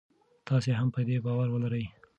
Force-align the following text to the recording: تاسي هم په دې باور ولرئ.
تاسي 0.47 0.71
هم 0.79 0.89
په 0.95 1.01
دې 1.07 1.17
باور 1.25 1.47
ولرئ. 1.51 1.85